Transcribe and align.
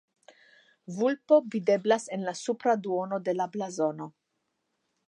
Vulpo 0.95 1.39
videblas 1.57 2.09
en 2.17 2.27
la 2.29 2.35
supra 2.43 2.77
duono 2.89 3.21
de 3.29 3.39
la 3.39 3.49
blazono. 3.59 4.11